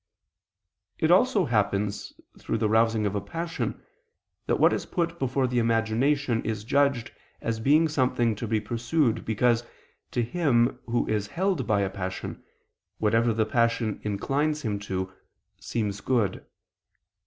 [0.97, 3.83] It also happens, through the rousing of a passion,
[4.47, 9.23] that what is put before the imagination, is judged, as being something to be pursued,
[9.25, 9.63] because,
[10.09, 12.41] to him who is held by a passion,
[12.97, 15.13] whatever the passion inclines him to,
[15.59, 16.47] seems good.